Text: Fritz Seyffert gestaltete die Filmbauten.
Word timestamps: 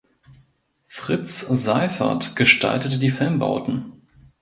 Fritz 0.87 1.41
Seyffert 1.41 2.35
gestaltete 2.35 2.97
die 2.97 3.11
Filmbauten. 3.11 4.01